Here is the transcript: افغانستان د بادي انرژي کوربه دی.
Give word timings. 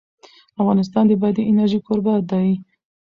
افغانستان 0.61 1.03
د 1.07 1.11
بادي 1.21 1.43
انرژي 1.51 1.79
کوربه 1.85 2.13
دی. 2.31 2.49